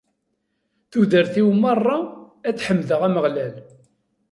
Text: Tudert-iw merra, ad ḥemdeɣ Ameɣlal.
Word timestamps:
Tudert-iw 0.91 1.49
merra, 1.61 1.97
ad 2.47 2.57
ḥemdeɣ 2.65 3.01
Ameɣlal. 3.07 3.55